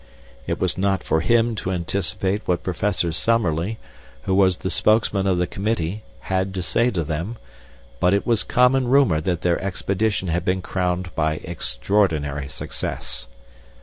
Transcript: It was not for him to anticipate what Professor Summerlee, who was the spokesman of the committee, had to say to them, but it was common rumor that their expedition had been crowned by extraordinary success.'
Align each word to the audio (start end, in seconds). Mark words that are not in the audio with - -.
It 0.47 0.59
was 0.59 0.79
not 0.79 1.03
for 1.03 1.21
him 1.21 1.53
to 1.57 1.69
anticipate 1.71 2.41
what 2.47 2.63
Professor 2.63 3.11
Summerlee, 3.11 3.77
who 4.23 4.33
was 4.33 4.57
the 4.57 4.71
spokesman 4.71 5.27
of 5.27 5.37
the 5.37 5.45
committee, 5.45 6.01
had 6.21 6.55
to 6.55 6.63
say 6.63 6.89
to 6.89 7.03
them, 7.03 7.35
but 7.99 8.11
it 8.11 8.25
was 8.25 8.43
common 8.43 8.87
rumor 8.87 9.21
that 9.21 9.43
their 9.43 9.61
expedition 9.63 10.27
had 10.29 10.43
been 10.43 10.63
crowned 10.63 11.13
by 11.13 11.35
extraordinary 11.43 12.47
success.' 12.47 13.27